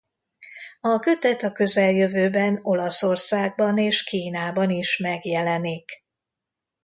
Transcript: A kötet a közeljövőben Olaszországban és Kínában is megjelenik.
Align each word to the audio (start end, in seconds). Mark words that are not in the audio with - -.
A 0.81 0.99
kötet 0.99 1.41
a 1.43 1.51
közeljövőben 1.51 2.59
Olaszországban 2.61 3.77
és 3.77 4.03
Kínában 4.03 4.69
is 4.69 4.97
megjelenik. 4.97 5.91